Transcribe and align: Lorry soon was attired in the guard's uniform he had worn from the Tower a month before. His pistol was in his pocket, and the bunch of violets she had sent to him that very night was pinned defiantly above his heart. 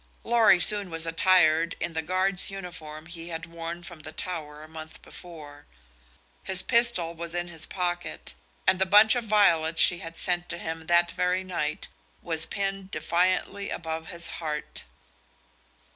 Lorry 0.23 0.59
soon 0.59 0.89
was 0.89 1.05
attired 1.05 1.75
in 1.79 1.93
the 1.93 2.01
guard's 2.01 2.49
uniform 2.49 3.05
he 3.05 3.29
had 3.29 3.45
worn 3.45 3.83
from 3.83 3.99
the 3.99 4.11
Tower 4.11 4.63
a 4.63 4.67
month 4.67 4.99
before. 5.03 5.67
His 6.41 6.63
pistol 6.63 7.13
was 7.13 7.35
in 7.35 7.49
his 7.49 7.67
pocket, 7.67 8.33
and 8.65 8.79
the 8.79 8.87
bunch 8.87 9.13
of 9.13 9.25
violets 9.25 9.79
she 9.79 9.99
had 9.99 10.17
sent 10.17 10.49
to 10.49 10.57
him 10.57 10.87
that 10.87 11.11
very 11.11 11.43
night 11.43 11.87
was 12.23 12.47
pinned 12.47 12.89
defiantly 12.89 13.69
above 13.69 14.07
his 14.07 14.25
heart. 14.41 14.81